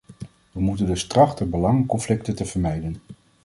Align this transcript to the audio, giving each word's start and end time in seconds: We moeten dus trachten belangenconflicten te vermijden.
We 0.51 0.59
moeten 0.61 0.85
dus 0.85 1.07
trachten 1.07 1.49
belangenconflicten 1.49 2.35
te 2.35 2.45
vermijden. 2.45 2.95